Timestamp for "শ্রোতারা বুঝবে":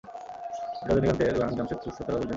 1.95-2.19